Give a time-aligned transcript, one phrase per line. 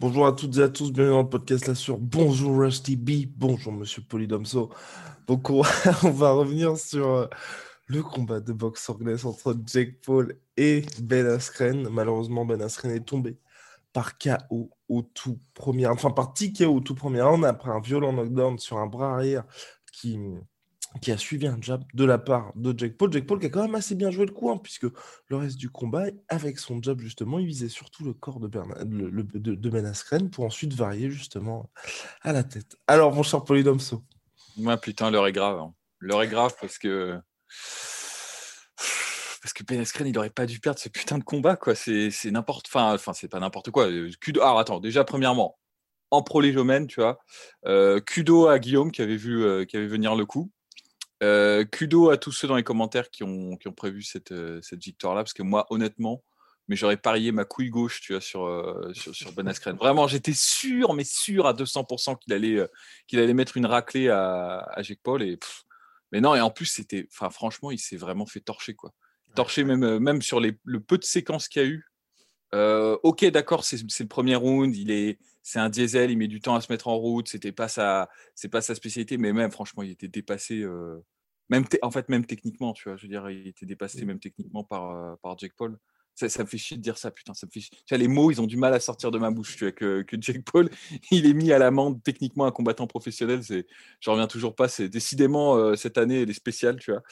[0.00, 3.26] Bonjour à toutes et à tous, bienvenue dans le podcast là sur Bonjour Rusty B,
[3.38, 4.68] bonjour Monsieur Polydomso.
[5.26, 5.62] Donc on,
[6.02, 7.26] on va revenir sur euh,
[7.90, 11.88] le combat de boxe anglaise entre Jake Paul et Ben Askren.
[11.88, 13.36] Malheureusement, Ben Askren est tombé
[13.92, 18.12] par KO au tout premier, enfin par TKO au tout premier round après un violent
[18.12, 19.44] knockdown sur un bras arrière
[19.92, 20.16] qui,
[21.08, 23.12] a suivi un jab de la part de Jake Paul.
[23.12, 24.86] Jake Paul qui a quand même assez bien joué le coup, hein, puisque
[25.26, 29.70] le reste du combat, avec son jab justement, il visait surtout le corps de, de
[29.70, 31.68] Ben Askren pour ensuite varier justement
[32.22, 32.76] à la tête.
[32.86, 34.04] Alors, mon cher Polydomso,
[34.58, 35.58] Ouais, putain, l'heure est grave.
[35.58, 35.74] hein.
[35.98, 37.20] L'heure est grave parce que.
[39.42, 41.74] Parce que Ben Askren, il aurait pas dû perdre ce putain de combat, quoi.
[41.74, 42.66] C'est n'importe.
[42.68, 43.88] Enfin, enfin c'est pas n'importe quoi.
[43.88, 44.10] Euh.
[44.36, 45.58] Alors, attends, déjà, premièrement,
[46.10, 47.18] en pro légomène, tu vois.
[47.66, 50.50] euh, kudo à Guillaume qui avait vu, euh, qui avait venir le coup.
[51.22, 54.60] Euh, kudo à tous ceux dans les commentaires qui ont, qui ont prévu cette, euh,
[54.62, 56.22] cette victoire-là, parce que moi, honnêtement,
[56.68, 58.44] mais j'aurais parié ma couille gauche, tu vois, sur,
[58.94, 59.76] sur, Ben Askren.
[59.76, 62.64] Vraiment, j'étais sûr, mais sûr à 200% qu'il allait,
[63.08, 65.22] qu'il allait mettre une raclée à, à Jake Paul.
[65.22, 65.38] Et,
[66.12, 68.92] mais non, et en plus, c'était, enfin, franchement, il s'est vraiment fait torcher, quoi.
[69.34, 71.86] Torcher même, euh, même sur les, le peu de séquences qu'il y a eu.
[72.52, 76.40] Euh, ok, d'accord, c'est le premier round, il est, c'est un diesel, il met du
[76.40, 79.52] temps à se mettre en route, c'était pas sa, c'est pas sa spécialité, mais même
[79.52, 80.98] franchement, il était dépassé, euh,
[81.48, 84.64] même en fait même techniquement, tu vois, je veux dire, il était dépassé même techniquement
[84.64, 85.78] par par Jake Paul.
[86.20, 88.42] Ça, ça me fait chier de dire ça, putain, ça me fait les mots, ils
[88.42, 90.68] ont du mal à sortir de ma bouche, tu vois, que, que Jake Paul,
[91.10, 93.66] il est mis à l'amende techniquement un combattant professionnel, c'est,
[94.00, 97.02] j'en reviens toujours pas, c'est décidément euh, cette année, elle est spéciale, tu vois.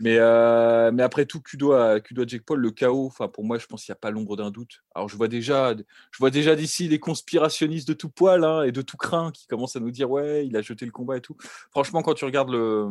[0.00, 3.64] Mais, euh, mais après tout, Kudo à, à Jake Paul, le chaos, pour moi, je
[3.64, 4.82] pense qu'il n'y a pas l'ombre d'un doute.
[4.94, 8.72] Alors je vois déjà, je vois déjà d'ici les conspirationnistes de tout poil hein, et
[8.72, 11.22] de tout craint qui commencent à nous dire ouais, il a jeté le combat et
[11.22, 11.36] tout.
[11.70, 12.86] Franchement, quand tu regardes le,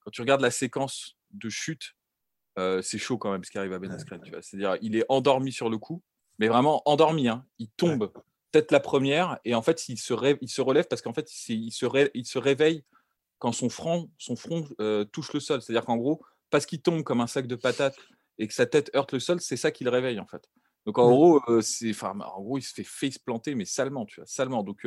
[0.00, 1.94] quand tu regardes la séquence de chute,
[2.60, 4.20] euh, c'est chaud quand même ce qui arrive à Ben Askren.
[4.22, 4.42] tu vois.
[4.42, 6.02] C'est-à-dire, il est endormi sur le coup,
[6.38, 7.28] mais vraiment endormi.
[7.28, 7.44] hein.
[7.58, 8.12] Il tombe
[8.52, 11.28] peut-être la première et en fait, il se, ré- il se relève parce qu'en fait,
[11.48, 12.84] il, se, ré- il se réveille
[13.38, 15.62] quand son front, son front euh, touche le sol.
[15.62, 17.96] C'est-à-dire qu'en gros, parce qu'il tombe comme un sac de patates
[18.38, 20.42] et que sa tête heurte le sol, c'est ça qui le réveille en fait.
[20.86, 24.04] Donc en gros, euh, c'est, enfin, en gros, il se fait face planter, mais salement,
[24.06, 24.62] tu vois, salement.
[24.62, 24.86] Donc,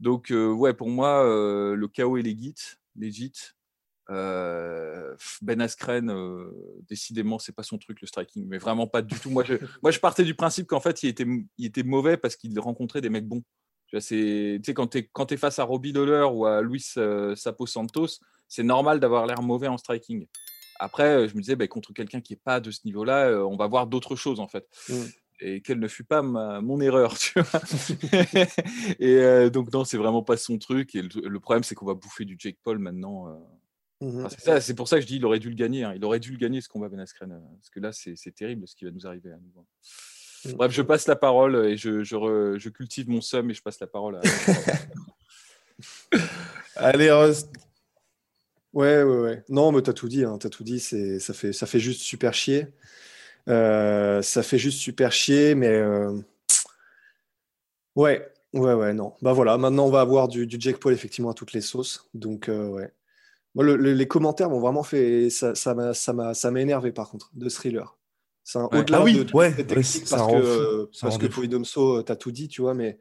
[0.00, 2.54] donc ouais, pour moi, le chaos est legit,
[2.96, 3.32] legit.
[4.12, 6.50] Euh, ben Askren, euh,
[6.88, 9.30] décidément, c'est pas son truc le striking, mais vraiment pas du tout.
[9.30, 11.26] Moi, je, moi, je partais du principe qu'en fait, il était,
[11.58, 13.42] il était mauvais parce qu'il rencontrait des mecs bons.
[13.88, 14.98] Tu sais, quand tu
[15.34, 18.18] es, face à Robbie Lawler ou à Luis euh, Sapo Santos,
[18.48, 20.26] c'est normal d'avoir l'air mauvais en striking.
[20.78, 23.44] Après, euh, je me disais, bah, contre quelqu'un qui est pas de ce niveau-là, euh,
[23.44, 24.66] on va voir d'autres choses en fait.
[24.88, 24.94] Mm.
[25.44, 27.60] Et quelle ne fut pas ma- mon erreur, tu vois.
[29.00, 30.94] et euh, donc, non, c'est vraiment pas son truc.
[30.94, 33.28] Et le, le problème, c'est qu'on va bouffer du Jake Paul maintenant.
[33.28, 33.34] euh.
[34.02, 35.84] Enfin, c'est pour ça que je dis il aurait dû le gagner.
[35.84, 35.92] hein.
[35.94, 37.32] Il aurait dû le gagner ce combat Ben Askren.
[37.32, 39.66] euh, Parce que là, c'est terrible ce qui va nous arriver à nouveau.
[40.44, 40.52] Mm.
[40.54, 43.62] Bref, je passe la parole et je, je, re- je cultive mon seum et je
[43.62, 44.22] passe la parole à.
[46.76, 47.48] allez, Rust.
[48.72, 49.44] Ouais, ouais, ouais.
[49.48, 50.80] Non, mais t'as tout dit, hein, t'as tout dit.
[50.80, 52.66] Ça fait, ça fait juste super chier.
[53.48, 56.16] Euh, ça fait juste super chier, mais euh,
[57.96, 59.14] ouais, ouais, ouais, non.
[59.20, 62.08] Bah voilà, maintenant on va avoir du, du Paul effectivement à toutes les sauces.
[62.14, 62.92] Donc euh, ouais.
[63.54, 66.60] Moi, le- le- les commentaires m'ont vraiment fait, ça, ça m'a, ça m'a, ça m'a
[66.60, 67.98] énervé par contre de thriller.
[68.44, 68.80] C'est un- Ouais.
[68.80, 72.32] au-delà Ah oui, de, de ouais, technique parce que, euh, parce que euh, t'as tout
[72.32, 72.98] dit, tu vois, mais,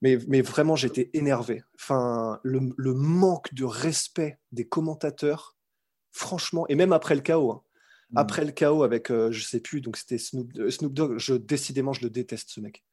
[0.00, 1.62] mais, mais vraiment j'étais énervé.
[1.74, 5.56] Enfin, le, le manque de respect des commentateurs,
[6.12, 7.50] franchement, et même après le chaos.
[7.50, 7.62] hein.
[8.12, 8.18] Mm.
[8.18, 11.34] Après le chaos avec, euh, je sais plus, donc c'était Snoop, euh, Snoop Dogg, je,
[11.34, 12.84] décidément, je le déteste, ce mec.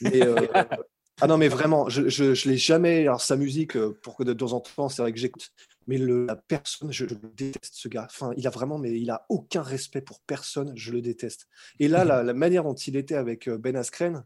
[0.00, 0.46] Mais, euh,
[1.20, 3.02] ah non, mais vraiment, je, je l'ai jamais.
[3.02, 5.50] Alors, sa musique, pour que de temps en temps, c'est vrai que j'écoute,
[5.88, 8.06] mais le, la personne, je, je le déteste, ce gars.
[8.08, 11.48] Enfin, il a vraiment, mais il a aucun respect pour personne, je le déteste.
[11.80, 14.22] Et là, la, la manière dont il était avec euh, Ben Askren,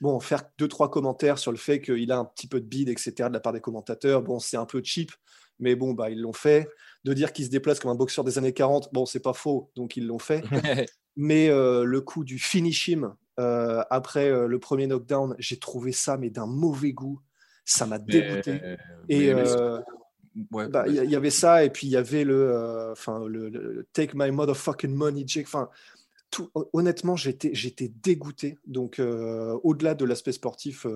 [0.00, 2.88] bon, faire deux, trois commentaires sur le fait qu'il a un petit peu de bide,
[2.88, 5.12] etc., de la part des commentateurs, bon, c'est un peu cheap.
[5.58, 6.68] Mais bon, bah, ils l'ont fait.
[7.04, 9.70] De dire qu'il se déplace comme un boxeur des années 40, bon, c'est pas faux,
[9.76, 10.42] donc ils l'ont fait.
[11.16, 15.92] mais euh, le coup du finish him euh, après euh, le premier knockdown, j'ai trouvé
[15.92, 17.20] ça, mais d'un mauvais goût.
[17.64, 18.60] Ça m'a dégoûté.
[19.08, 19.32] et
[20.34, 24.30] bah, il y, avait ça, et puis il y avait le, enfin, le, Take My
[24.30, 25.46] Motherfucking Money, Jake.
[25.46, 25.68] Enfin,
[26.30, 28.58] tout, honnêtement, j'étais, j'étais dégoûté.
[28.66, 30.86] Donc, au-delà de l'aspect sportif,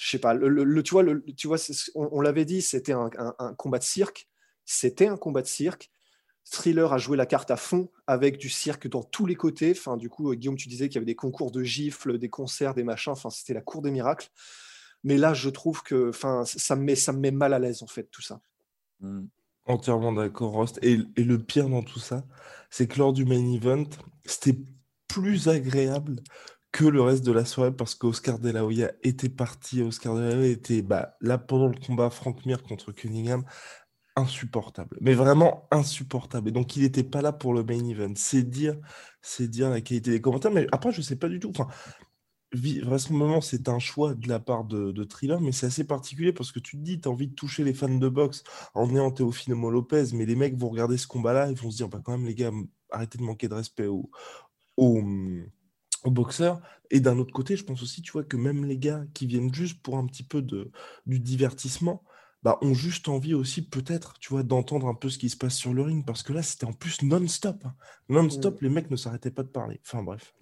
[0.00, 1.58] je sais pas, le, tu vois, le, tu vois
[1.94, 3.10] on, l'avait dit, c'était un,
[3.56, 4.28] combat de cirque.
[4.64, 5.90] C'était un combat de cirque.
[6.50, 9.72] Thriller a joué la carte à fond avec du cirque dans tous les côtés.
[9.76, 12.74] Enfin, du coup, Guillaume, tu disais qu'il y avait des concours de gifles, des concerts,
[12.74, 13.12] des machins.
[13.12, 14.28] Enfin, c'était la cour des miracles.
[15.04, 17.82] Mais là, je trouve que, enfin, ça me met, ça me met mal à l'aise
[17.82, 18.40] en fait tout ça.
[19.00, 19.26] Mmh.
[19.66, 20.78] Entièrement d'accord, Rost.
[20.82, 22.24] Et, et, le pire dans tout ça,
[22.70, 23.84] c'est que lors du main event,
[24.24, 24.56] c'était
[25.08, 26.22] plus agréable
[26.72, 29.82] que le reste de la soirée parce qu'Oscar De La Hoya était parti.
[29.82, 33.44] Oscar De La Hoya était bah, là pendant le combat Frank Mir contre Cunningham.
[34.16, 36.48] Insupportable, mais vraiment insupportable.
[36.48, 38.12] Et donc, il n'était pas là pour le main event.
[38.16, 38.74] C'est dire,
[39.22, 40.50] c'est dire la qualité des commentaires.
[40.50, 41.50] Mais après, je ne sais pas du tout.
[41.50, 41.68] Enfin,
[42.54, 46.52] vraisemblablement, c'est un choix de la part de, de Thriller, mais c'est assez particulier parce
[46.52, 48.42] que tu te dis, tu as envie de toucher les fans de boxe
[48.74, 51.88] en ayant Théophile Lopez, mais les mecs vont regarder ce combat-là, ils vont se dire,
[51.88, 52.52] bah, quand même, les gars,
[52.90, 54.10] arrêtez de manquer de respect au
[56.04, 56.60] au boxeur.
[56.90, 59.52] Et d'un autre côté, je pense aussi, tu vois, que même les gars qui viennent
[59.52, 60.70] juste pour un petit peu de,
[61.06, 62.02] du divertissement,
[62.42, 65.56] bah, ont juste envie aussi, peut-être, tu vois, d'entendre un peu ce qui se passe
[65.56, 66.06] sur le ring.
[66.06, 67.64] Parce que là, c'était en plus non-stop.
[67.64, 67.74] Hein.
[68.08, 68.64] Non-stop, mmh.
[68.64, 69.80] les mecs ne s'arrêtaient pas de parler.
[69.84, 70.34] Enfin, bref.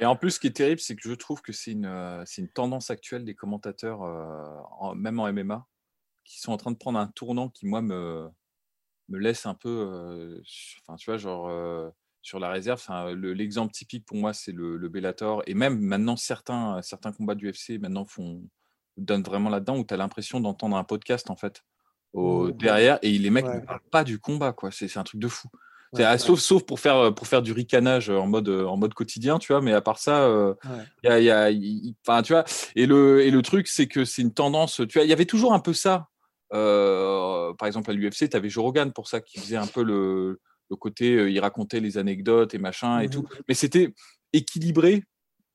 [0.00, 2.22] Et en plus, ce qui est terrible, c'est que je trouve que c'est une, euh,
[2.24, 5.66] c'est une tendance actuelle des commentateurs, euh, même en MMA,
[6.24, 8.28] qui sont en train de prendre un tournant qui, moi, me,
[9.08, 9.68] me laisse un peu.
[9.68, 10.40] Euh,
[10.86, 11.92] enfin, tu vois, genre
[12.22, 12.82] sur la réserve.
[13.14, 15.42] L'exemple typique pour moi, c'est le, Bellator.
[15.46, 18.42] Et même maintenant, certains, certains combats du UFC maintenant font,
[18.96, 21.64] donnent vraiment là-dedans où tu as l'impression d'entendre un podcast en fait
[22.12, 22.52] au, mmh.
[22.52, 24.52] derrière et les mecs ne parlent pas du combat.
[24.52, 25.48] quoi C'est un truc de fou.
[26.18, 29.60] Sauf, sauf pour faire, pour faire du ricanage en mode, en mode quotidien, tu vois,
[29.60, 30.28] mais à part ça,
[31.04, 31.50] il y a,
[32.06, 32.44] enfin, tu vois,
[32.76, 35.24] et le, et le truc, c'est que c'est une tendance, tu vois, il y avait
[35.24, 36.08] toujours un peu ça.
[36.50, 40.40] par exemple, à l'UFC, tu avais Joe Rogan pour ça, qui faisait un peu le,
[40.70, 43.28] le côté, il racontait les anecdotes et machin et mmh tout.
[43.48, 43.94] Mais c'était
[44.32, 45.04] équilibré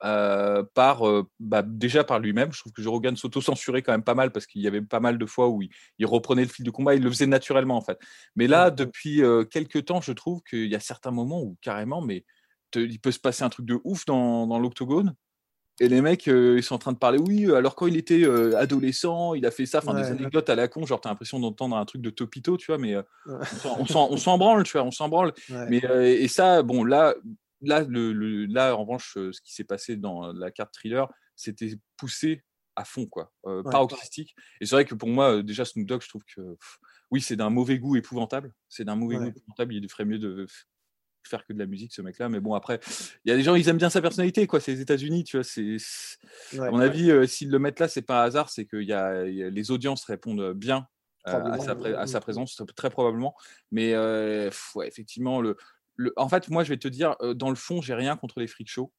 [0.03, 1.03] par
[1.39, 2.51] bah, déjà par lui-même.
[2.51, 4.99] Je trouve que Joe Rogan s'auto-censurait quand même pas mal parce qu'il y avait pas
[4.99, 7.81] mal de fois où il, reprenait le fil du combat, il le faisait naturellement en
[7.81, 7.97] fait.
[8.35, 12.25] Mais là, depuis quelques temps, je trouve qu'il y a certains moments où carrément, mais
[12.75, 15.15] il peut se passer un truc de ouf dans, dans l'octogone
[15.79, 18.23] et les mecs, euh, ils sont en train de parler, oui, alors quand il était
[18.23, 21.39] euh, adolescent, il a fait ça, enfin des anecdotes à la con, genre t'as l'impression
[21.39, 23.01] d'entendre un truc de Topito, tu vois, mais euh,
[23.79, 23.85] on
[24.17, 25.33] s'en branle, tu vois, on s'en branle.
[25.69, 27.15] Mais, et ça, bon, là,
[27.63, 32.43] là, le, là, en revanche, ce qui s'est passé dans la carte thriller, c'était poussé
[32.75, 34.35] à fond, quoi, pas autistique.
[34.59, 36.57] Et c'est vrai que pour moi, déjà, Snoop Dogg, je trouve que,
[37.11, 38.51] oui, c'est d'un mauvais goût épouvantable.
[38.69, 39.73] C'est d'un mauvais goût épouvantable.
[39.75, 40.47] Il ferait mieux de
[41.27, 42.29] faire que de la musique, ce mec-là.
[42.29, 42.79] Mais bon, après,
[43.25, 44.59] il y a des gens, ils aiment bien sa personnalité, quoi.
[44.59, 45.43] C'est les États-Unis, tu vois.
[45.43, 45.77] C'est,
[46.59, 48.93] à mon avis, euh, s'ils le mettent là, c'est pas un hasard, c'est que y
[48.93, 50.87] a, les audiences répondent bien
[51.27, 53.35] euh, à, sa, à, sa, présence, très probablement.
[53.71, 55.57] Mais euh, ouais, effectivement, le,
[55.95, 58.47] le, en fait, moi, je vais te dire, dans le fond, j'ai rien contre les
[58.47, 58.91] freak shows,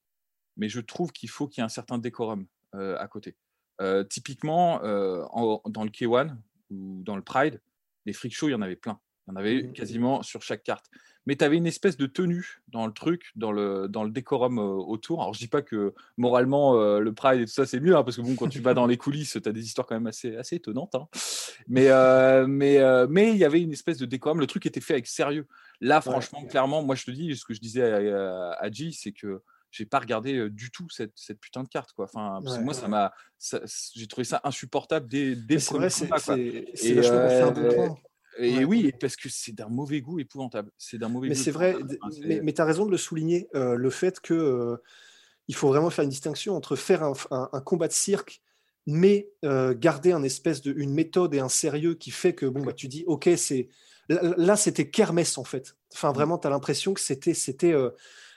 [0.56, 3.36] mais je trouve qu'il faut qu'il y ait un certain décorum à côté.
[4.10, 6.36] typiquement, dans le K1
[6.70, 7.60] ou dans le Pride,
[8.06, 9.00] les freak shows, il y en avait plein.
[9.26, 10.86] Il y en avait mmh quasiment sur chaque carte
[11.26, 14.58] mais tu avais une espèce de tenue dans le truc, dans le, dans le décorum
[14.58, 15.20] autour.
[15.22, 18.16] Alors, je dis pas que moralement, le Pride et tout ça, c'est mieux, hein, parce
[18.16, 20.36] que bon, quand tu vas dans les coulisses, tu as des histoires quand même assez,
[20.36, 20.94] assez étonnantes.
[20.94, 21.08] Hein.
[21.68, 21.88] Mais
[22.46, 24.40] mais mais il y avait une espèce de décorum.
[24.40, 25.46] Le truc était fait avec sérieux.
[25.80, 29.42] Là, franchement, clairement, moi, je te dis, ce que je disais à, à, c'est que
[29.74, 32.04] j'ai pas regardé du tout cette, cette, putain de carte quoi.
[32.04, 33.12] Enfin, moi ça m'a,
[33.94, 36.18] j'ai trouvé ça insupportable dès, dès le premier combat.
[36.18, 36.94] C'est
[38.38, 40.70] Et oui, parce que c'est d'un mauvais goût épouvantable.
[40.78, 41.76] C'est d'un mauvais mais c'est vrai,
[42.24, 44.76] mais, tu as raison de le souligner, euh, le fait que euh,
[45.48, 48.42] il faut vraiment faire une distinction entre faire un, combat de cirque,
[48.86, 52.62] mais euh, garder un espèce de, une méthode et un sérieux qui fait que bon,
[52.62, 53.68] bah, tu dis, ok, c'est
[54.08, 55.76] là, c'était kermesse en fait.
[55.92, 56.14] Enfin, mmh.
[56.14, 57.34] vraiment, tu as l'impression que c'était.
[57.34, 57.74] c'était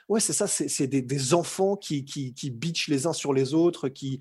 [0.08, 3.52] ouais, c'est ça, c'est des, des, enfants qui, qui, qui bitchent les uns sur les
[3.52, 3.88] autres.
[3.88, 4.20] Qui...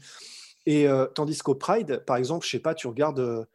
[0.66, 3.48] Et tandis qu'au Pride, par exemple, je sais pas, tu regardes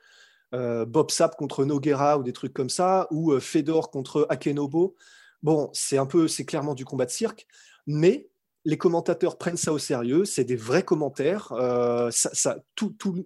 [0.55, 4.95] euh, Bob Sapp contre Noguera ou des trucs comme ça, ou euh, Fedor contre Akenobo.
[5.43, 7.47] Bon, c'est un peu, c'est clairement du combat de cirque,
[7.87, 8.29] mais
[8.65, 13.25] les commentateurs prennent ça au sérieux, c'est des vrais commentaires, euh, ça, tout, tout,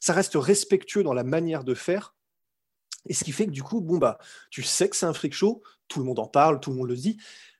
[0.00, 2.14] ça reste respectueux dans la manière de faire.
[3.08, 4.18] Et ce qui fait que du coup, bon, bah,
[4.50, 6.88] tu sais que c'est un freak show, tout le monde en parle, tout le monde
[6.88, 7.16] le dit,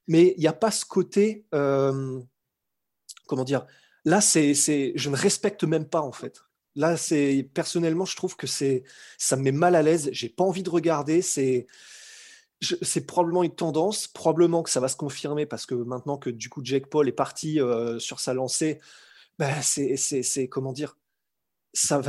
[0.07, 3.67] mais il n'y a pas ce côté, comment dire,
[4.05, 6.43] là, c'est, je ne respecte même pas en fait.
[6.81, 10.09] Là, c'est personnellement, je trouve que ça me met mal à l'aise.
[10.13, 11.21] J'ai pas envie de regarder.
[11.21, 11.67] C'est
[13.07, 16.63] probablement une tendance, probablement que ça va se confirmer parce que maintenant que du coup
[16.65, 18.81] Jake Paul est parti euh, sur sa lancée,
[19.39, 20.97] ben c'est comment dire,
[21.75, 22.01] ça.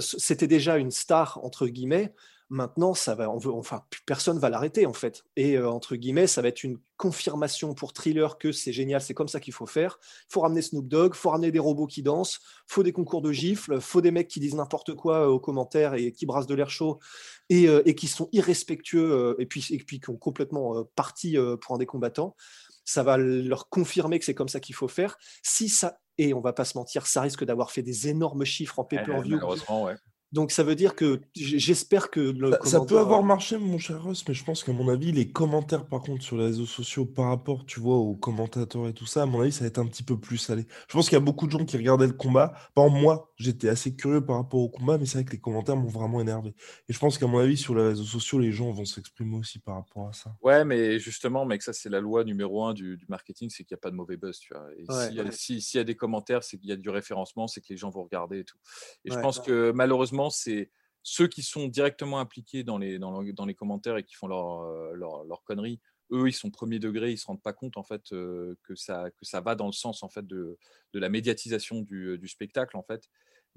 [0.00, 2.12] C'était déjà une star entre guillemets.
[2.48, 5.24] Maintenant, ça va, on veut, enfin, personne va l'arrêter en fait.
[5.34, 9.14] Et euh, entre guillemets, ça va être une confirmation pour Thriller que c'est génial, c'est
[9.14, 9.98] comme ça qu'il faut faire.
[10.30, 12.38] Il faut ramener Snoop Dogg, il faut ramener des robots qui dansent,
[12.68, 15.26] il faut des concours de gifles, il faut des mecs qui disent n'importe quoi euh,
[15.26, 17.00] aux commentaires et qui brassent de l'air chaud
[17.48, 21.74] et, euh, et, qui sont irrespectueux et puis, et puis qui ont complètement parti pour
[21.74, 22.36] un des combattants.
[22.84, 25.18] Ça va leur confirmer que c'est comme ça qu'il faut faire.
[25.42, 28.78] Si ça, et on va pas se mentir, ça risque d'avoir fait des énormes chiffres
[28.78, 29.40] en pay-per-view.
[29.84, 29.96] ouais.
[30.32, 34.02] Donc ça veut dire que j'espère que le ça, ça, peut avoir marché, mon cher
[34.02, 37.06] Russ, mais je pense qu'à mon avis, les commentaires, par contre, sur les réseaux sociaux
[37.06, 39.78] par rapport, tu vois, aux commentateurs et tout ça, à mon avis, ça va être
[39.78, 40.66] un petit peu plus salé.
[40.88, 42.54] Je pense qu'il y a beaucoup de gens qui regardaient le combat.
[42.74, 45.76] Par moi, j'étais assez curieux par rapport au combat, mais c'est vrai que les commentaires
[45.76, 46.54] m'ont vraiment énervé.
[46.88, 49.60] Et je pense qu'à mon avis, sur les réseaux sociaux, les gens vont s'exprimer aussi
[49.60, 50.34] par rapport à ça.
[50.42, 53.74] Ouais, mais justement, mec, ça c'est la loi numéro un du, du marketing, c'est qu'il
[53.74, 54.66] n'y a pas de mauvais buzz, tu vois.
[54.76, 55.30] Et Ouais, s'il y, a- ouais.
[55.32, 57.76] si- s'il y a des commentaires, c'est qu'il y a du référencement, c'est que les
[57.76, 58.58] gens vont regarder et tout.
[59.04, 59.22] Et je Ouais.
[59.22, 60.70] pense que malheureusement, c'est
[61.02, 64.26] ceux qui sont directement impliqués dans les, dans, le- dans les commentaires et qui font
[64.26, 65.80] leur, euh, leur, leur connerie,
[66.12, 69.10] eux, ils sont premier degré, ils se rendent pas compte en fait euh, que ça
[69.10, 70.56] que ça va dans le sens en fait de,
[70.92, 73.08] de la médiatisation du, du spectacle en fait.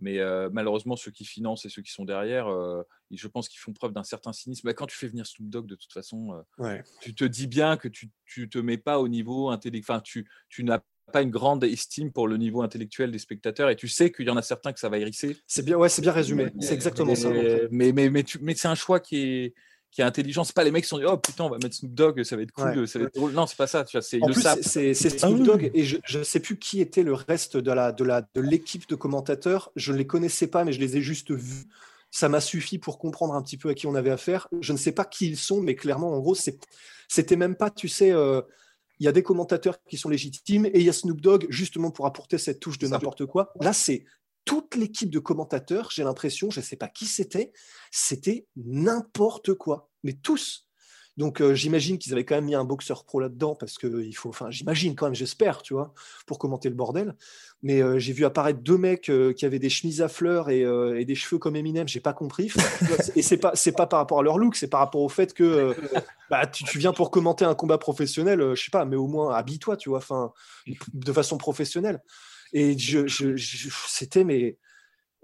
[0.01, 3.59] Mais euh, malheureusement, ceux qui financent et ceux qui sont derrière, euh, je pense qu'ils
[3.59, 4.65] font preuve d'un certain cynisme.
[4.65, 6.83] Bah, quand tu fais venir Snoop Dogg, de toute façon, euh, Ouais.
[7.01, 10.29] tu te dis bien que tu tu te mets pas au niveau intellectuel, enfin tu,
[10.47, 10.79] tu n'as
[11.11, 14.29] pas une grande estime pour le niveau intellectuel des spectateurs et tu sais qu'il y
[14.29, 15.37] en a certains que ça va hérisser.
[15.47, 16.51] C'est bien, ouais, c'est bien résumé.
[16.59, 17.29] C'est exactement mais, ça.
[17.29, 19.53] Mais, mais, mais, mais c'est un choix qui est,
[19.91, 20.43] qui est intelligent.
[20.43, 22.35] C'est pas les mecs qui sont dit oh putain on va mettre Snoop Dogg, ça
[22.35, 22.87] va être cool, Ouais.
[22.87, 23.31] ça va être drôle.
[23.33, 23.83] Non c'est pas ça.
[23.83, 24.59] Tu vois, c'est En le plus, savent.
[24.61, 25.43] c'est c'est Snoop.
[25.43, 28.41] Dogg et je ne sais plus qui était le reste de la de la de
[28.41, 29.71] l'équipe de commentateurs.
[29.75, 31.65] Je ne les connaissais pas, mais je les ai juste vus.
[32.11, 34.47] Ça m'a suffi pour comprendre un petit peu à qui on avait affaire.
[34.61, 36.59] Je ne sais pas qui ils sont, mais clairement, en gros, c'est-
[37.07, 38.41] c'était même pas, tu sais, euh,
[38.99, 41.91] il y a des commentateurs qui sont légitimes et il y a Snoop Dogg justement
[41.91, 43.53] pour apporter cette touche de n'importe quoi.
[43.61, 44.05] Là, c'est
[44.45, 45.89] toute l'équipe de commentateurs.
[45.91, 47.51] J'ai l'impression, je ne sais pas qui c'était,
[47.91, 50.68] c'était n'importe quoi, mais tous.
[51.19, 54.13] Donc euh, j'imagine qu'ils avaient quand même mis un boxeur pro là-dedans parce que il
[54.13, 55.93] faut, enfin j'imagine quand même, j'espère, tu vois,
[56.25, 57.13] pour commenter le bordel.
[57.61, 60.61] Mais euh, j'ai vu apparaître deux mecs euh, qui avaient des chemises à fleurs et,
[60.61, 62.51] et des cheveux comme Eminem, j'ai pas compris.
[63.17, 65.33] et c'est pas, c'est pas par rapport à leur look, c'est par rapport au fait
[65.33, 65.75] que
[66.29, 69.35] bah, tu, tu viens pour commenter un combat professionnel, je sais pas, mais au moins
[69.35, 70.31] habille-toi, tu vois, enfin
[70.93, 72.01] de façon professionnelle.
[72.53, 74.57] Et je, je- je- c'était mais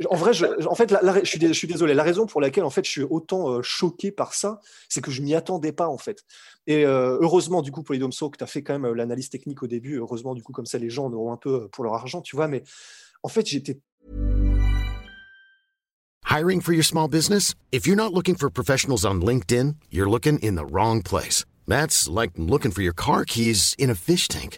[0.10, 1.94] en vrai, je, en fait, la- la- je, suis, je suis désolé.
[1.94, 4.60] La raison pour laquelle, en fait, je suis autant euh, choqué par ça,
[4.90, 6.24] c'est que je m'y attendais pas, en fait.
[6.68, 9.64] Et euh, heureusement, du coup, Polydomso, que tu as fait quand même euh, l'analyse technique
[9.64, 9.98] au début.
[9.98, 12.22] Heureusement, du coup, comme ça, les gens en auront un peu euh, pour leur argent,
[12.22, 12.48] tu vois.
[12.48, 12.64] Mais
[13.24, 13.80] en fait, j'étais
[16.28, 17.54] Hiring for your small business?
[17.72, 21.46] If you're not looking for professionals on LinkedIn, you're looking in the wrong place.
[21.68, 24.58] That's like looking for your car keys in a fish tank.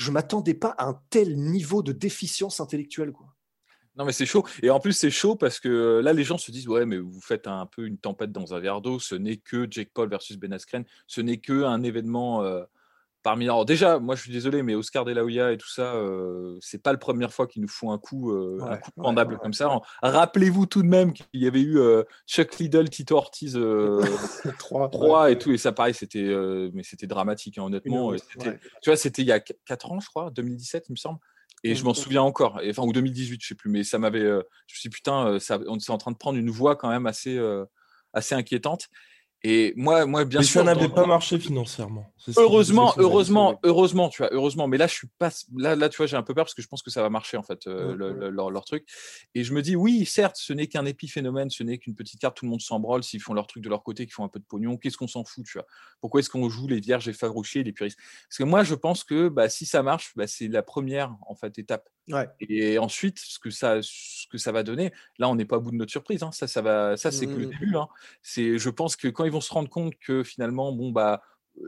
[0.00, 3.26] Je m'attendais pas à un tel niveau de déficience intellectuelle, quoi.
[3.96, 4.46] Non, mais c'est chaud.
[4.62, 6.96] Et en plus, c'est chaud parce que euh, là, les gens se disent Ouais, mais
[6.96, 8.98] vous faites un peu une tempête dans un verre d'eau.
[8.98, 10.86] Ce n'est que Jake Paul versus Ben Askren.
[11.06, 12.62] Ce n'est que un événement euh,
[13.22, 13.44] parmi.
[13.44, 16.56] Alors, déjà, moi, je suis désolé, mais Oscar De La Hoya et tout ça, euh,
[16.60, 19.40] c'est pas la première fois qu'ils nous font un coup, euh, un coup pendable ouais.
[19.42, 19.68] comme ça.
[20.02, 24.02] Rappelez-vous tout de même qu'il y avait eu euh, Chuck Liddell, Tito Ortiz euh,
[24.58, 25.52] Trois, 3 et tout.
[25.52, 28.12] Et ça, pareil, c'était euh, mais c'était dramatique, hein, honnêtement.
[28.38, 28.48] Tu
[28.86, 31.18] vois, c'était il y a 4 ans, je crois, 2017, il me semble.
[31.62, 31.94] Et je m'en Mhm.
[31.96, 34.20] souviens encore, Et- enfin, ou 2018, je sais plus, mais ça m'avait.
[34.22, 36.48] euh, je me suis dit, putain, euh, ça, on est en train de prendre une
[36.50, 37.66] voie quand même assez, euh,
[38.14, 38.88] assez inquiétante.
[39.42, 40.60] Et moi, moi bien Mais sûr.
[40.60, 42.09] ça n'avait pas marché financièrement.
[42.36, 44.68] Heureusement, heureusement, heureusement, tu vois, heureusement.
[44.68, 45.30] Mais là, je suis pas.
[45.56, 47.10] Là, là, tu vois, j'ai un peu peur parce que je pense que ça va
[47.10, 48.86] marcher en fait, euh, le- le- leur, leur truc.
[49.34, 52.36] Et je me dis, oui, certes, ce n'est qu'un épiphénomène, ce n'est qu'une petite carte.
[52.36, 54.28] Tout le monde s'en branle s'ils font leur truc de leur côté, qu'ils font un
[54.28, 54.76] peu de pognon.
[54.76, 55.66] Qu'est-ce qu'on s'en fout, tu vois?
[56.00, 57.98] Pourquoi est-ce qu'on joue les vierges effarouchées, les puristes?
[58.28, 61.34] Parce que moi, je pense que bah, si ça marche, bah, c'est la première en
[61.34, 61.88] fait étape.
[62.08, 62.28] Ouais.
[62.40, 65.60] Et ensuite, ce que ça, ce que ça va donner, là, on n'est pas au
[65.60, 66.22] bout de notre surprise.
[66.22, 66.32] hein.
[66.32, 67.50] Ça, ça va, ça, c'est que le Mhm.
[67.52, 67.76] début.
[67.76, 67.88] hein.
[68.22, 71.22] C'est, je pense que quand ils vont se rendre compte que finalement, bon bah,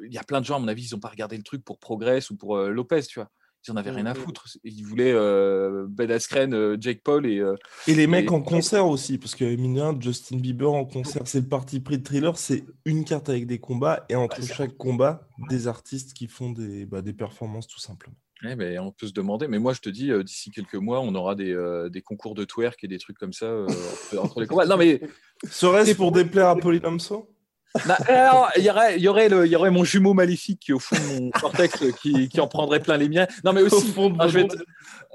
[0.07, 1.65] il y a plein de gens, à mon avis, ils n'ont pas regardé le truc
[1.65, 3.29] pour Progress ou pour euh, Lopez, tu vois.
[3.67, 4.21] Ils en avaient rien à Mhm.
[4.21, 4.49] foutre.
[4.65, 7.39] Ils voulaient euh, Ben Askren, euh, Jake Paul et.
[7.39, 7.55] euh,
[7.87, 11.41] Et les mecs Et- en concert aussi, parce que mine Justin Bieber en concert, c'est
[11.43, 15.29] le parti pris de thriller, c'est une carte avec des combats, et entre chaque combat,
[15.49, 18.17] des artistes qui font des, bah, des performances tout simplement.
[18.43, 19.47] ouais, mais on peut se demander.
[19.47, 22.35] Mais moi, je te dis, euh, d'ici quelques mois, on aura des, euh, des concours
[22.35, 23.69] de twerk et des trucs comme ça euh,
[24.19, 24.67] entre, les combats.
[24.67, 25.01] Non, mais
[25.49, 27.32] Serait-ce pour déplaire à Polydomso
[28.09, 30.71] Alors, il y aurait, il y aurait le, il y aurait mon jumeau maléfique qui
[30.73, 33.27] est au fond de mon cortex qui, qui en prendrait plein les miens.
[33.45, 34.57] Non, mais Au aussi, fond de non, je vais être,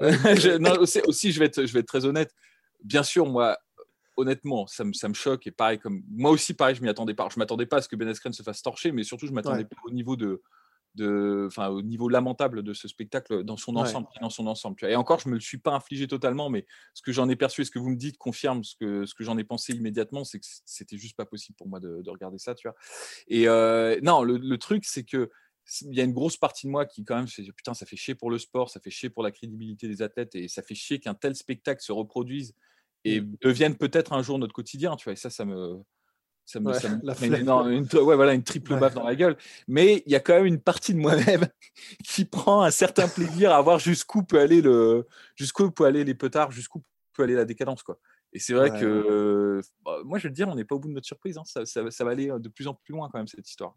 [0.40, 2.32] je- non, aussi, aussi, je vais être, je vais être très honnête.
[2.82, 3.56] Bien sûr, moi,
[4.16, 7.14] honnêtement, ça me, ça me choque et pareil comme moi aussi, pareil, je m'y attendais
[7.14, 7.28] pas.
[7.32, 9.58] Je m'attendais pas à ce que Ben Askren se fasse torcher, mais surtout, je m'attendais
[9.58, 9.64] Ouais.
[9.64, 10.42] pas au niveau de,
[10.98, 13.80] de, enfin, au niveau lamentable de ce spectacle dans son Ouais.
[13.82, 14.76] ensemble, dans son ensemble.
[14.76, 14.92] tu vois.
[14.92, 17.62] Et encore, je me le suis pas infligé totalement, mais ce que j'en ai perçu
[17.62, 20.24] et ce que vous me dites confirme ce que, ce que j'en ai pensé immédiatement,
[20.24, 22.76] c'est que c'était juste pas possible pour moi de, de regarder ça, tu vois.
[23.28, 25.30] Et euh, non, le, le truc, c'est que
[25.82, 27.84] il y a une grosse partie de moi qui quand même se dit putain, ça
[27.86, 30.62] fait chier pour le sport, ça fait chier pour la crédibilité des athlètes et ça
[30.62, 32.54] fait chier qu'un tel spectacle se reproduise
[33.04, 35.12] et devienne peut-être un jour notre quotidien, tu vois.
[35.12, 35.78] Et ça, ça me
[36.50, 37.40] ça me, Ouais, ça me la met une, flemme.
[37.42, 38.80] énorme- une- ouais, voilà, une triple Ouais.
[38.80, 39.36] baffe dans la gueule.
[39.66, 41.46] Mais il y a quand même une partie de moi-même
[42.04, 46.14] qui prend un certain plaisir à voir jusqu'où peut aller le, jusqu'où peut aller les
[46.14, 47.98] petards, jusqu'où peut aller la décadence, quoi.
[48.32, 50.74] Et c'est vrai Ouais, que, euh, bah, moi, je veux te dire, on n'est pas
[50.74, 51.36] au bout de notre surprise.
[51.36, 51.42] hein.
[51.44, 53.74] Ça, ça- ça va aller de plus en plus loin quand même cette histoire.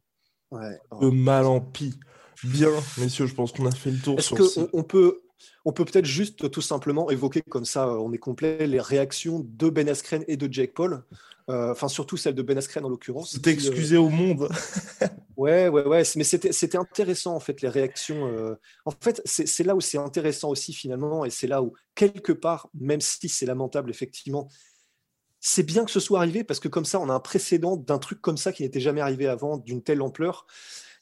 [0.52, 0.78] Ouais.
[1.02, 2.00] De mal en pis.
[2.44, 5.22] Bien, messieurs, je pense qu'on a fait le tour Est-ce qu'on on peut,
[5.66, 9.46] on peut peut-être juste tout simplement évoquer comme ça, euh, on est complet, les réactions
[9.48, 11.04] de Ben Askren et de Jake Paul,
[11.50, 13.32] Euh, enfin surtout celle de Ben Askren en l'occurrence.
[13.32, 14.48] C'est qui, euh, au monde.
[15.38, 16.04] Ouais, ouais, ouais.
[16.16, 18.28] Mais c'était, intéressant, en fait, les réactions.
[18.28, 18.56] euh,
[18.86, 22.32] En fait, c'est, c'est là où c'est intéressant aussi, finalement, et c'est là où, quelque
[22.32, 24.48] part, même si c'est lamentable, effectivement,
[25.40, 27.98] c'est bien que ce soit arrivé parce que comme ça, on a un précédent d'un
[27.98, 30.46] truc comme ça qui n'était jamais arrivé avant, d'une telle ampleur.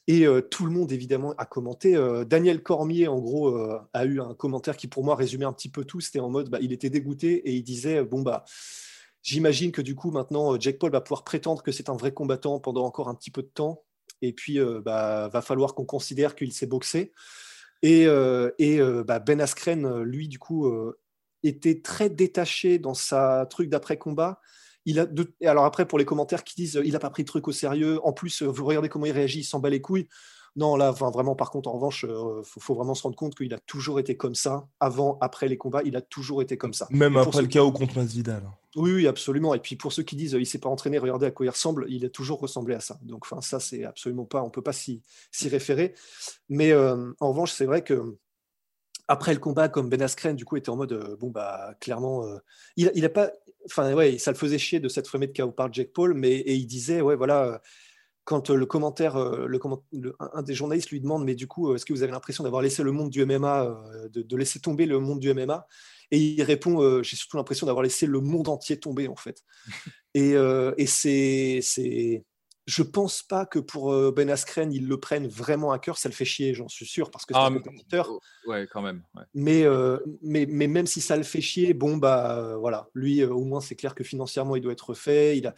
[0.10, 1.96] Et euh, tout le monde, évidemment, a commenté.
[1.96, 5.54] Euh, Daniel Cormier, en gros, euh, a eu un commentaire qui, pour moi, résumait un
[5.54, 6.02] petit peu tout.
[6.02, 8.44] C'était en mode, bah, il était dégoûté et il disait, bon, bah,
[9.22, 12.60] j'imagine que du coup, maintenant, Jake Paul va pouvoir prétendre que c'est un vrai combattant
[12.60, 13.84] pendant encore un petit peu de temps.
[14.24, 17.14] Et puis, bah, va falloir qu'on considère qu'il s'est boxé.
[17.84, 20.74] Et, bah, Ben Askren, lui, du coup,
[21.44, 24.42] était très détaché dans sa truc d'après-combat.
[24.90, 25.24] Il a de...
[25.40, 27.48] et alors après, pour les commentaires qui disent euh, il n'a pas pris le truc
[27.48, 30.08] au sérieux, en plus, euh, vous regardez comment il réagit, il s'en bat les couilles.
[30.56, 33.36] Non, là, enfin, vraiment, par contre, en revanche, il faut, faut vraiment se rendre compte
[33.36, 34.68] qu'il a toujours été comme ça.
[34.80, 36.88] Avant, après les combats, il a toujours été comme ça.
[36.90, 38.42] Même après le qui- chaos contre Masvidal.
[38.76, 39.54] oui, oui, absolument.
[39.54, 41.50] Et puis pour ceux qui disent euh, il s'est pas entraîné, regardez à quoi il
[41.50, 42.98] ressemble, il a toujours ressemblé à ça.
[43.04, 45.94] Donc, enfin, ça, c'est absolument pas, on peut pas s'y s'y référer.
[46.50, 48.18] Mais euh, en revanche, c'est vrai que
[49.08, 52.26] après le combat, comme Ben Askren, du coup, était en mode euh, bon, bah, clairement,
[52.26, 52.38] euh,
[52.76, 53.32] il, il a pas,
[53.72, 56.32] enfin, ouais, ça le faisait chier de cette famille de KO par Jack Paul, mais
[56.34, 57.46] et il disait, ouais, voilà.
[57.46, 57.58] euh,
[58.26, 59.60] quand euh, le commentaire, euh, le
[60.20, 62.84] un des journalistes lui demande, mais du coup, est-ce que vous avez l'impression d'avoir laissé
[62.84, 63.76] le monde du MMA,
[64.12, 65.66] de, de laisser tomber le monde du MMA
[66.12, 69.44] Et il répond, euh, j'ai surtout l'impression d'avoir laissé le monde entier tomber, en fait.
[70.16, 71.62] Et, euh, et c'est,
[72.70, 75.98] je pense pas que pour euh, Ben Askren, ils le prennent vraiment à cœur.
[75.98, 78.12] Ça le fait chier, j'en suis sûr, parce que c'est Ah, un compétiteur.
[78.46, 79.02] Ouais, quand même.
[79.16, 79.24] ouais.
[79.34, 83.22] Mais, euh, mais, mais même si ça le fait chier, bon, bah euh, voilà, lui,
[83.22, 85.38] euh, au moins, c'est clair que financièrement, il doit être refait.
[85.38, 85.56] Il a...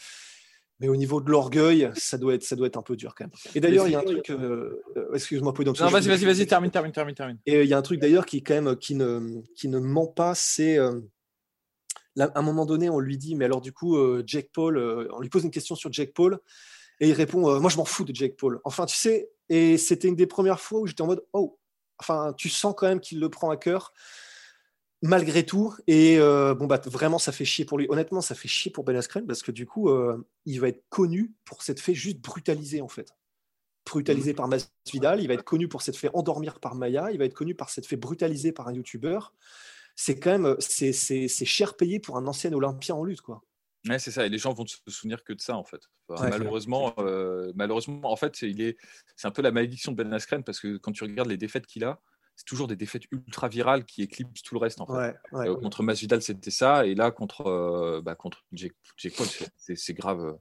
[0.80, 3.26] Mais au niveau de l'orgueil, ça doit, être, ça doit être un peu dur quand
[3.26, 3.32] même.
[3.54, 4.30] Et d'ailleurs, il y a un truc.
[4.32, 4.82] euh,
[5.14, 7.38] Excuse-moi, Paul, donc, Non, vas-y, vas-y, vas-y, termine, termine, termine, termine.
[7.46, 9.78] et euh, il y a un truc d'ailleurs qui quand même qui ne, qui ne
[9.80, 11.00] ment pas, c'est euh,
[12.18, 13.96] à un moment donné, on lui dit, mais alors du coup,
[14.26, 14.78] Jake Paul,
[15.14, 16.40] on lui pose une question sur Jake Paul,
[17.02, 18.62] et il répond, euh, moi je m'en fous de Jake Paul.
[18.64, 21.60] Enfin, tu sais, et c'était une des premières fois où j'étais en mode, oh,
[22.00, 23.92] enfin, tu sens quand même qu'il le prend à cœur.
[25.04, 27.88] Malgré tout, et euh, bon bah vraiment ça fait chier pour lui.
[27.90, 30.84] Honnêtement, ça fait chier pour Ben Askren parce que du coup, euh, il va être
[30.90, 33.16] connu pour s'être fait juste brutaliser en fait
[33.84, 37.26] brutalisé par Masvidal, il va être connu pour s'être fait endormir par Maya, il va
[37.26, 39.34] être connu par s'être fait brutaliser par un youtubeur.
[39.96, 43.42] C'est quand même, c'est cher payé pour un ancien Olympien en lutte, quoi.
[43.88, 44.26] Ouais, c'est ça.
[44.26, 45.82] Et les gens vont se souvenir que de ça, en fait.
[46.08, 46.30] Enfin, Ouais.
[46.30, 48.78] malheureusement, euh, malheureusement, en fait, c'est- il est,
[49.16, 51.66] c'est un peu la malédiction de Ben Askren parce que quand tu regardes les défaites
[51.66, 52.00] qu'il a,
[52.36, 54.94] c'est toujours des défaites ultra virales qui éclipsent tout le reste, en fait.
[54.94, 55.50] Ouais, ouais.
[55.50, 59.94] Euh, contre Masvidal, c'était ça, et là contre euh, bah, contre Jake, Jake Paul, c'est-
[59.94, 60.20] grave.
[60.22, 60.34] euh,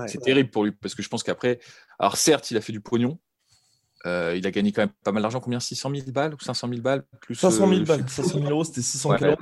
[0.00, 0.08] ouais.
[0.08, 1.58] c'est terrible pour lui parce que je pense qu'après,
[1.98, 3.18] alors certes, il a fait du pognon.
[4.06, 5.40] euh, il a gagné quand même pas mal d'argent.
[5.40, 5.58] Combien?
[5.58, 8.04] 600 000 balles ou 500 000 balles plus 500 000 euh, balles.
[8.06, 9.18] je sais 500 000 euros, c'était 600 Ouais.
[9.18, 9.40] 000 euros.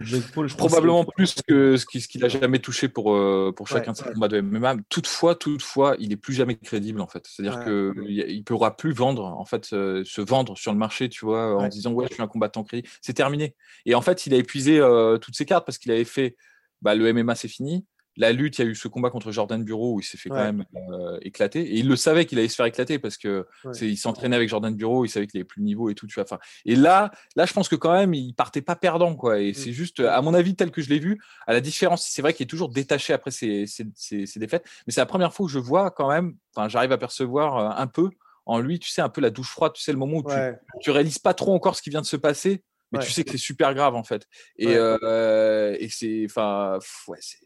[0.00, 3.14] Jake Paul, je crois que Probablement plus que ce qu'il qu'il a jamais touché pour,
[3.14, 4.12] euh, pour chacun Ouais, de ses ouais.
[4.14, 4.76] combats de MMA.
[4.88, 7.24] Toutefois, toutefois, il est plus jamais crédible en fait.
[7.28, 7.64] C'est-à-dire Ouais.
[7.64, 10.78] que il y a- il pourra plus vendre en fait, euh, se vendre sur le
[10.78, 12.88] marché, tu vois, en disant ouais, je suis un combattant crédible.
[13.00, 13.54] C'est terminé.
[13.86, 16.36] Et en fait, il a épuisé euh, toutes ses cartes parce qu'il avait fait
[16.82, 17.86] bah, le MMA, c'est fini.
[18.16, 20.28] La lutte, il y a eu ce combat contre Jordan Bureau où il s'est fait
[20.28, 21.60] quand même euh, éclater.
[21.62, 23.72] Et il le savait qu'il allait se faire éclater parce que Ouais.
[23.82, 26.06] il s'entraînait avec Jordan Bureau, il savait qu'il avait plus le niveau et tout.
[26.06, 26.24] Tu vois.
[26.24, 29.14] Enfin, et là, là, je pense que quand même, il partait pas perdant.
[29.16, 29.40] Quoi.
[29.40, 29.54] Et Mm.
[29.54, 32.32] c'est juste, à mon avis, tel que je l'ai vu, à la différence, c'est vrai
[32.34, 34.64] qu'il est toujours détaché après ses, ses- ses- ses défaites.
[34.86, 37.82] Mais c'est la première fois où je vois quand même, enfin, j'arrive à percevoir euh,
[37.82, 38.10] un peu
[38.46, 40.28] en lui, tu sais, un peu la douche froide, tu sais, le moment où tu,
[40.34, 40.58] Ouais.
[40.82, 43.04] tu réalises pas trop encore ce qui vient de se passer, mais Ouais.
[43.06, 44.26] tu sais que c'est super grave en fait.
[44.58, 44.74] Et, Ouais.
[44.76, 47.38] euh, et c'est, enfin, ouais, c'est,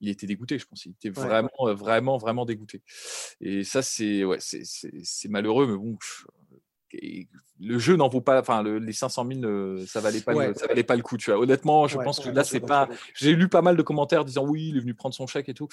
[0.00, 0.84] il était dégoûté, je pense.
[0.86, 1.26] Il était Ouais.
[1.26, 2.82] vraiment, euh, vraiment, vraiment dégoûté.
[3.40, 4.38] Et ça, c'est, ouais,
[5.28, 5.96] malheureux, mais bon.
[6.92, 7.28] et
[7.60, 10.54] le jeu n'en vaut pas, enfin, le- les 500 000, euh, ça valait pas, le-
[10.54, 11.38] ça valait pas le coup, tu vois.
[11.38, 12.88] Honnêtement, je Ouais, pense que là, c'est pas.
[13.14, 15.54] J'ai lu pas mal de commentaires disant oui, il est venu prendre son chèque et
[15.54, 15.68] tout.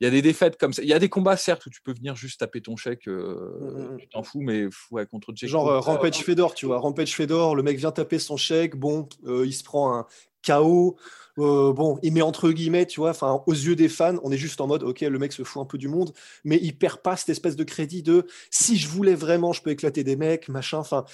[0.00, 0.82] Il y a des défaites comme ça.
[0.82, 3.34] Il y a des combats, certes, où tu peux venir juste taper ton chèque, euh,
[3.60, 6.64] Mm, mm, tu t'en fous, mais ouais, contre Jake Genre Paul, euh, Rampage Fedor, tu
[6.64, 6.78] vois.
[6.78, 10.06] Rampage Fedor, le mec vient taper son chèque, bon, euh, il se prend un
[10.46, 10.96] KO.
[11.38, 14.36] euh, bon, il met entre guillemets, tu vois, enfin, aux yeux des fans, on est
[14.36, 16.12] juste en mode, ok, le mec se fout un peu du monde,
[16.44, 19.70] mais il perd pas cette espèce de crédit de si je voulais vraiment, je peux
[19.70, 21.04] éclater des mecs, machin, enfin.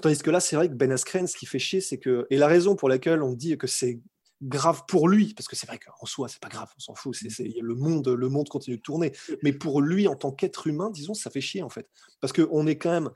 [0.00, 2.26] Tandis que là, c'est vrai que Ben Askren, ce qui fait chier, c'est que.
[2.30, 4.00] Et la raison pour laquelle on dit que c'est
[4.42, 7.14] grave pour lui, parce que c'est vrai qu'en soi, c'est pas grave, on s'en fout,
[7.14, 9.12] c'est, le, monde, le monde continue de tourner.
[9.42, 11.88] Mais pour lui, en tant qu'être humain, disons, ça fait chier, en fait.
[12.20, 13.10] Parce qu'on est quand même.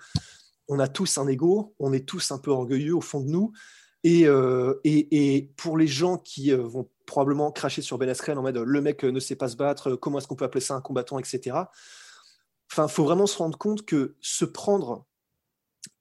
[0.69, 3.53] On a tous un ego, on est tous un peu orgueilleux au fond de nous.
[4.09, 8.43] Et, euh, et, pour les gens qui euh, vont probablement cracher sur Ben Askren en
[8.43, 10.75] mode le mec euh, ne sait pas se battre, comment est-ce qu'on peut appeler ça
[10.77, 11.57] un combattant, etc.
[12.71, 15.07] Enfin, faut vraiment se rendre compte que se prendre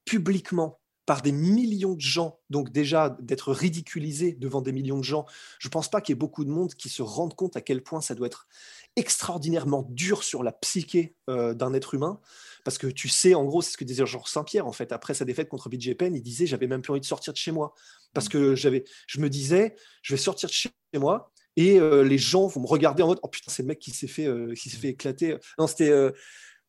[0.05, 5.25] publiquement par des millions de gens, donc déjà d'être ridiculisé devant des millions de gens,
[5.57, 7.81] je pense pas qu'il y ait beaucoup de monde qui se rendent compte à quel
[7.81, 8.47] point ça doit être
[8.95, 12.19] extraordinairement dur sur la psyché d'un être humain,
[12.65, 15.13] parce que tu sais, en gros, c'est ce que disait Georges Saint-Pierre, en fait, après
[15.13, 17.51] sa défaite contre BJ Penn, il disait, j'avais même plus envie de sortir de chez
[17.51, 17.75] moi,
[18.13, 22.17] parce que j'avais, je me disais, je vais sortir de chez moi, et euh, les
[22.17, 24.51] gens vont me regarder en mode, oh putain, c'est le mec qui s'est fait, euh,
[24.55, 25.37] qui s'est fait éclater.
[25.59, 26.11] Non, c'était, euh,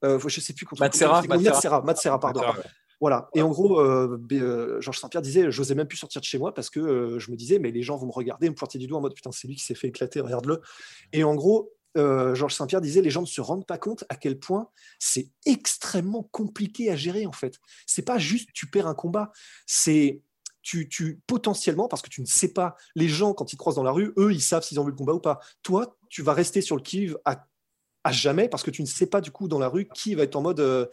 [0.04, 0.82] euh, je sais plus contre.
[0.94, 1.22] Serra,
[1.82, 2.40] Matt Serra, pardon.
[2.40, 2.62] Ouais.
[3.00, 3.30] Voilà.
[3.35, 3.82] Et en gros,
[4.80, 7.59] Georges Saint-Pierre disait J'osais même plus sortir de chez moi parce que je me disais,
[7.59, 9.56] mais les gens vont me regarder, me pointer du doigt en mode Putain, c'est lui
[9.56, 10.61] qui s'est fait éclater, regarde-le.
[11.12, 14.16] Et en gros, euh, Georges Saint-Pierre disait Les gens ne se rendent pas compte à
[14.16, 17.59] quel point c'est extrêmement compliqué à gérer, en fait.
[17.87, 19.32] C'est pas juste tu perds un combat,
[19.66, 20.22] c'est.
[20.62, 23.85] Tu, tu potentiellement, parce que tu ne sais pas, les gens, quand ils croisent dans
[23.85, 25.38] la rue, eux, ils savent s'ils ont vu le combat ou pas.
[25.62, 27.46] Toi, tu vas rester sur le kiv à,
[28.11, 30.35] jamais parce que tu ne sais pas du coup dans la rue qui va être
[30.35, 30.87] en mode euh,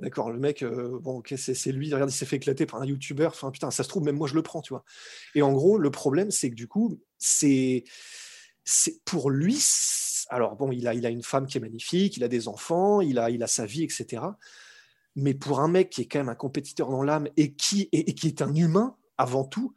[0.00, 2.82] d'accord, le mec, euh, bon, ok, c'est c'est lui, regarde, il s'est fait éclater par
[2.82, 3.32] un youtubeur.
[3.32, 4.84] Enfin, putain, ça se trouve, même moi, je le prends, tu vois.
[5.34, 7.84] Et en gros, le problème, c'est que du coup, c'est.
[8.64, 9.62] C'est Pour lui,
[10.28, 13.00] alors bon, il a, il a une femme qui est magnifique, il a des enfants,
[13.00, 14.22] il a, il a sa vie, etc.
[15.16, 18.14] Mais pour un mec qui est quand même un compétiteur dans l'âme et qui, et
[18.14, 19.74] qui est un humain avant tout,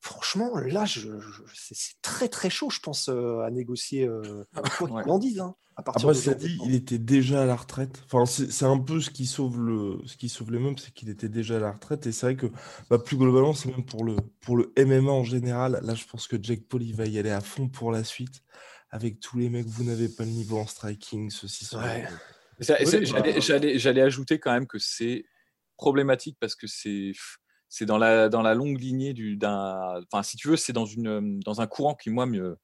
[0.00, 4.44] franchement, là, je, je- c'est très très chaud, je pense, euh, à négocier, euh,
[4.78, 5.02] quoi Ouais.
[5.02, 5.40] qu'il en dise.
[5.40, 6.56] hein, à partir Après, ça d'aujourd'hui.
[6.58, 8.02] dit, il était déjà à la retraite.
[8.10, 11.10] Enfin, c'est un peu ce qui sauve le, ce qui sauve les meubles, c'est qu'il
[11.10, 12.06] était déjà à la retraite.
[12.06, 12.46] Et c'est vrai que,
[12.88, 15.80] bah, plus globalement, c'est même pour le, pour le MMA en général.
[15.82, 18.42] Là, je pense que Jake Paul, il va y aller à fond pour la suite.
[18.90, 21.82] Avec tous les mecs, vous n'avez pas le niveau en striking, ceci, cela.
[21.82, 22.02] Ouais.
[22.04, 25.24] Bah- J'allais j'allais- j'allais ajouter quand même que c'est
[25.76, 27.12] problématique parce que c'est
[27.68, 30.00] c'est dans la, dans la longue lignée du- d'un.
[30.10, 32.56] Enfin, si tu veux, c'est dans, une, dans un courant qui, moi, me,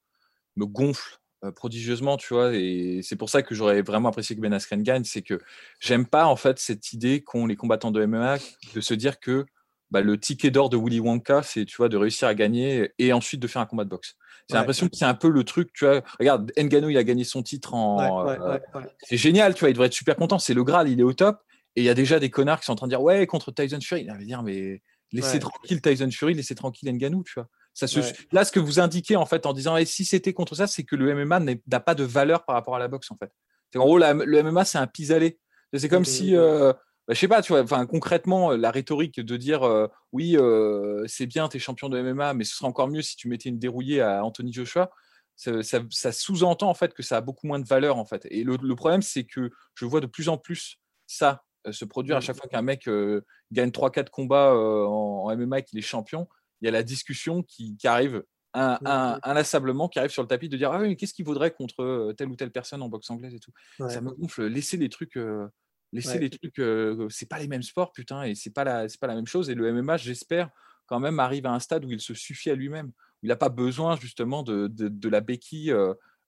[0.55, 2.53] me gonfle euh, prodigieusement, tu vois.
[2.53, 5.03] Et c'est pour ça que j'aurais vraiment apprécié que Ben Askren gagne.
[5.03, 5.39] C'est que
[5.79, 8.37] j'aime pas, en fait, cette idée qu'ont les combattants de MMA
[8.75, 9.45] de se dire que
[9.91, 13.13] bah, le ticket d'or de Willy Wonka, c'est, tu vois, de réussir à gagner et
[13.13, 14.15] ensuite de faire un combat de boxe.
[14.49, 14.59] J'ai Ouais.
[14.61, 16.01] l'impression que c'est un peu le truc, tu vois.
[16.19, 18.25] Regarde, Ngannou, il a gagné son titre en.
[18.25, 18.59] Ouais, euh,
[19.03, 20.39] c'est génial, tu vois, il devrait être super content.
[20.39, 21.41] C'est le Graal, il est au top.
[21.75, 23.51] Et il y a déjà des connards qui sont en train de dire Ouais, contre
[23.51, 24.01] Tyson Fury.
[24.01, 24.81] Il va dire Mais
[25.13, 25.39] laissez Ouais.
[25.39, 27.47] tranquille Tyson Fury, laissez tranquille Ngannou, tu vois.
[27.73, 28.01] Ça se...
[28.01, 28.13] Ouais.
[28.31, 30.83] Là, ce que vous indiquez en fait en disant Eh, si c'était contre ça, c'est
[30.83, 33.31] que le MMA n'a pas de valeur par rapport à la boxe en fait.
[33.71, 35.39] C'est en gros, la- le MMA, c'est un pis-aller.
[35.75, 36.35] C'est comme si.
[36.35, 36.71] euh,
[37.07, 41.03] bah, je sais pas, tu vois, enfin, concrètement, la rhétorique de dire euh, oui, euh,
[41.07, 43.49] c'est bien, tu es champion de MMA, mais ce serait encore mieux si tu mettais
[43.49, 44.91] une dérouillée à Anthony Joshua,
[45.35, 48.25] ça, ça- ça sous-entend en fait que ça a beaucoup moins de valeur en fait.
[48.29, 52.17] Et le, le problème, c'est que je vois de plus en plus ça se produire
[52.17, 53.21] à chaque fois qu'un mec euh,
[53.51, 56.27] gagne 3-4 combats euh, en, en MMA et qu'il est champion.
[56.61, 58.23] Il y a la discussion qui, qui arrive
[58.53, 61.25] un, un- inlassablement, qui arrive sur le tapis de dire ah oui, mais qu'est-ce qu'il
[61.25, 63.51] vaudrait contre euh, telle ou telle personne en boxe anglaise et tout?
[63.79, 63.89] Ouais.
[63.89, 64.45] Ça me gonfle.
[64.47, 65.17] Laissez les trucs.
[65.17, 65.47] euh,
[65.91, 66.19] Laissez Ouais.
[66.21, 69.05] les trucs, euh, c'est pas les mêmes sports, putain, et c'est pas la, c'est pas
[69.05, 69.51] la même chose.
[69.51, 70.49] Et le MMA, j'espère,
[70.87, 72.91] quand même, arrive à un stade où il se suffit à lui-même, où
[73.25, 75.71] il n'a pas besoin justement de, de, de la béquille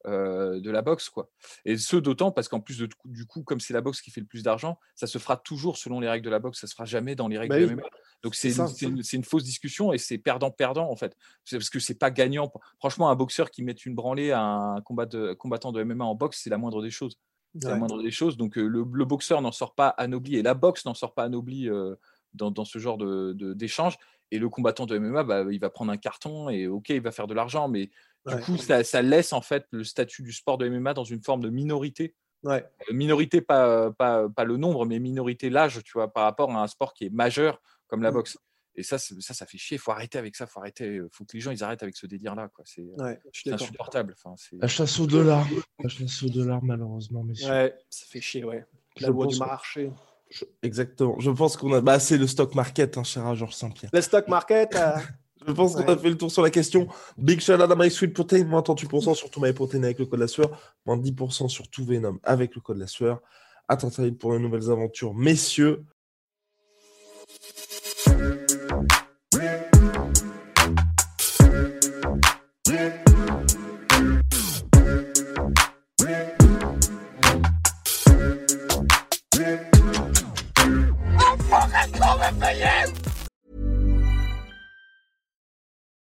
[0.08, 1.30] euh, de la boxe, quoi.
[1.66, 4.22] Et ce d'autant parce qu'en plus de, du coup, comme c'est la boxe qui fait
[4.22, 6.74] le plus d'argent, ça se fera toujours selon les règles de la boxe, ça se
[6.74, 7.66] fera jamais dans les règles Bah de.
[7.76, 7.84] MMA.
[8.24, 8.50] Donc c'est
[8.84, 11.16] une, une- fausse discussion et c'est perdant-perdant en fait.
[11.50, 12.52] Parce que c'est pas gagnant.
[12.80, 16.16] Franchement, un boxeur qui met une branlée à un combat de, combattant de MMA en
[16.16, 17.20] boxe, c'est la moindre des choses.
[17.62, 18.36] C'est la moindre des choses.
[18.38, 21.24] Donc euh, le, le boxeur n'en sort pas anobli et la boxe n'en sort pas
[21.24, 21.96] anobli euh,
[22.34, 23.96] dans, dans ce genre de- de- d'échange.
[24.32, 27.12] Et le combattant de MMA, bah, il va prendre un carton et ok, il va
[27.12, 27.92] faire de l'argent, mais
[28.26, 28.42] du Ouais.
[28.42, 31.42] coup, ça, ça laisse en fait le statut du sport de MMA dans une forme
[31.42, 32.16] de minorité.
[32.44, 32.64] Ouais.
[32.90, 36.62] Euh, Minorité, pas, pas, pas le nombre, mais minorité l'âge, tu vois, par rapport à
[36.62, 38.14] un sport qui est majeur comme la Mm.
[38.16, 38.38] boxe.
[38.78, 39.76] Et ça, ça, ça fait chier.
[39.78, 40.44] Il faut arrêter avec ça.
[40.46, 41.00] Il faut arrêter.
[41.12, 42.50] faut que les gens ils arrêtent avec ce délire-là.
[42.66, 43.18] C'est Ouais,
[43.52, 44.16] insupportable.
[44.22, 45.48] Enfin, La chasse au dollar.
[45.82, 47.50] La chasse au dollar, malheureusement, messieurs.
[47.50, 48.66] Ouais, ça fait chier, ouais.
[49.00, 49.92] La loi du marché.
[50.30, 51.18] Je- Exactement.
[51.20, 51.80] Je pense qu'on a.
[51.82, 53.92] Bah, c'est le stock market, hein, cher à Georges Saint-Pierre.
[53.94, 54.76] Le stock market.
[54.76, 54.92] euh,
[55.48, 56.88] Je pense qu'on a fait le tour sur la question.
[57.18, 60.06] Big shout out à My Sweet Protein, moins 38% sur tout My Protein avec le
[60.06, 63.22] code la sueur, moins 10% sur tout Venom avec le code la sueur.
[63.68, 65.84] À très vite pour de nouvelles aventures, messieurs.